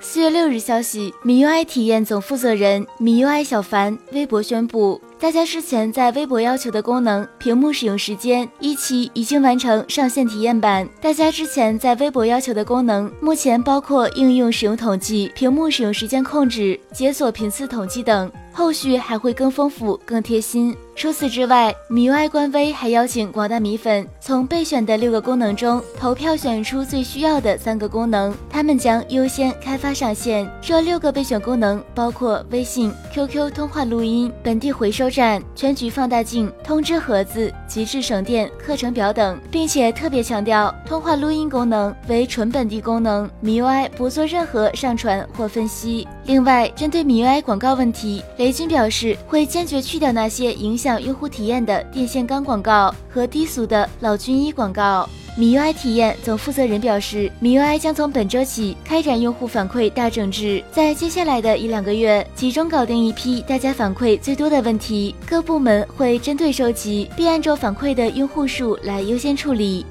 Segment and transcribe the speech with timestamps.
[0.00, 5.00] 四月六日消息，米 UI 体验总负责人米 UI 小凡微博宣布。
[5.18, 10.86] 大家之前在微博要求的功能屏幕使用时间一期已经完成上线体验版。
[11.00, 18.30] 大家之前在微博要求的功能，目前包括应用使用统计、屏幕使用时间控制、解锁频次统计等。
[18.52, 20.74] 后续还会更丰富、更贴心。
[20.94, 30.50] 除此之外，米 UI 官微还邀请广大米粉从备选的六个功能中投票选出最需要的三个功能，他们将优先开发上线。
[30.60, 46.06] 这六个备选功能包括微信、QQ 通话录音、本地回收站、全局放大镜、通知盒子、极致省电课程表等，并且特别强调，通话录音功能为纯本地功能，米 UI 不做任何上传或分析。
[46.24, 55.08] 另外，针对米 UI 广告问题，雷军表示会坚决去掉那些影响用户体验的电线杆广告和低俗的老军医广告。
[55.38, 69.84] 米 UI 体验总负责人表示，米 UI 将从本周起开展用户反馈大整治，在接下来的一两个月集中搞定一批大家反馈最多的问题，各部门会针对收集并按照反馈的用户数来优先处理。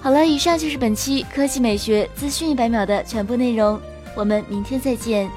[0.00, 3.80] 好了，以上就是本期科技美学资讯一百秒的全部内容，
[4.16, 5.30] 我们明天再见。